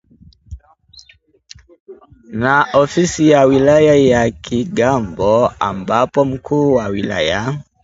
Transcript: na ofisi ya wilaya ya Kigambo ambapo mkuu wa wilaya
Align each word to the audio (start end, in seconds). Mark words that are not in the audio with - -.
na 2.31 2.67
ofisi 2.73 3.29
ya 3.29 3.45
wilaya 3.45 3.95
ya 3.95 4.31
Kigambo 4.31 5.47
ambapo 5.59 6.25
mkuu 6.25 6.73
wa 6.73 6.87
wilaya 6.87 7.63